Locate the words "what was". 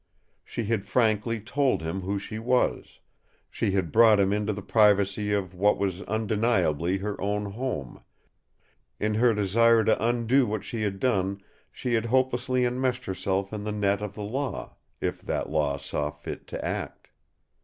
5.53-6.01